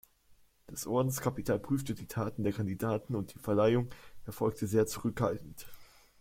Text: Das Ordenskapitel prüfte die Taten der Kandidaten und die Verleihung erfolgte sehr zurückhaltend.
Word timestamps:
Das 0.65 0.87
Ordenskapitel 0.87 1.59
prüfte 1.59 1.93
die 1.93 2.07
Taten 2.07 2.41
der 2.43 2.53
Kandidaten 2.53 3.13
und 3.15 3.35
die 3.35 3.37
Verleihung 3.37 3.87
erfolgte 4.25 4.65
sehr 4.65 4.87
zurückhaltend. 4.87 5.67